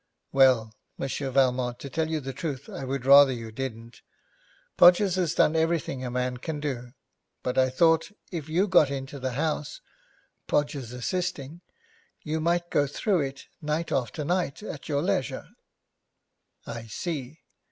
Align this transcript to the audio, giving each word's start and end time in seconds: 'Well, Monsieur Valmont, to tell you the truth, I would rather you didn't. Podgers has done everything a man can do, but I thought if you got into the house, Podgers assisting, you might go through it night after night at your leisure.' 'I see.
'Well, 0.31 0.73
Monsieur 0.97 1.29
Valmont, 1.29 1.77
to 1.77 1.87
tell 1.87 2.09
you 2.09 2.19
the 2.19 2.33
truth, 2.33 2.67
I 2.67 2.83
would 2.85 3.05
rather 3.05 3.31
you 3.31 3.51
didn't. 3.51 4.01
Podgers 4.75 5.13
has 5.13 5.35
done 5.35 5.55
everything 5.55 6.03
a 6.03 6.09
man 6.09 6.37
can 6.37 6.59
do, 6.59 6.93
but 7.43 7.55
I 7.55 7.69
thought 7.69 8.11
if 8.31 8.49
you 8.49 8.67
got 8.67 8.89
into 8.89 9.19
the 9.19 9.33
house, 9.33 9.79
Podgers 10.47 10.91
assisting, 10.91 11.61
you 12.23 12.39
might 12.39 12.71
go 12.71 12.87
through 12.87 13.19
it 13.21 13.45
night 13.61 13.91
after 13.91 14.25
night 14.25 14.63
at 14.63 14.89
your 14.89 15.03
leisure.' 15.03 15.49
'I 16.65 16.87
see. 16.87 17.41